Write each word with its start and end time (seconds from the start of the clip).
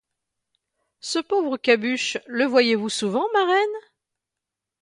Ce 1.01 1.19
pauvre 1.19 1.57
Cabuche, 1.57 2.17
le 2.25 2.43
voyez-vous 2.45 2.89
souvent, 2.89 3.27
marraine? 3.33 3.77